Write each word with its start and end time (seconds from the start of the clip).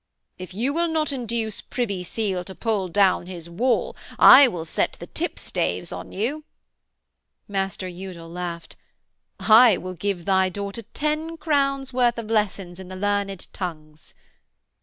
'If 0.39 0.55
you 0.55 0.73
will 0.73 0.87
not 0.87 1.11
induce 1.11 1.61
Privy 1.61 2.01
Seal 2.01 2.43
to 2.45 2.55
pull 2.55 2.87
down 2.87 3.27
his 3.27 3.51
wall 3.51 3.95
I 4.17 4.47
will 4.47 4.65
set 4.65 4.93
the 4.93 5.05
tipstaves 5.05 5.91
on 5.91 6.11
you.' 6.11 6.43
Master 7.47 7.87
Udal 7.87 8.27
laughed. 8.27 8.75
'I 9.39 9.77
will 9.77 9.93
give 9.93 10.25
thy 10.25 10.49
daughter 10.49 10.81
ten 10.95 11.37
crowns' 11.37 11.93
worth 11.93 12.17
of 12.17 12.31
lessons 12.31 12.79
in 12.79 12.87
the 12.87 12.95
learned 12.95 13.45
tongues.' 13.53 14.15